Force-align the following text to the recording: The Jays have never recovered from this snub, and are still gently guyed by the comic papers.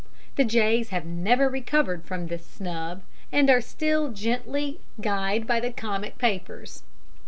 The 0.35 0.43
Jays 0.43 0.89
have 0.89 1.05
never 1.05 1.47
recovered 1.47 2.05
from 2.05 2.25
this 2.25 2.43
snub, 2.43 3.03
and 3.31 3.51
are 3.51 3.61
still 3.61 4.11
gently 4.11 4.79
guyed 4.99 5.45
by 5.45 5.59
the 5.59 5.71
comic 5.71 6.17
papers. 6.17 6.81